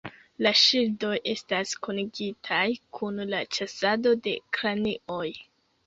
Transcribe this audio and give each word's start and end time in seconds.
La 0.45 0.51
ŝildoj 0.61 1.11
estas 1.33 1.75
kunigitaj 1.89 2.65
kun 2.99 3.25
la 3.35 3.45
ĉasado 3.59 4.19
de 4.29 4.39
kranioj. 4.59 5.25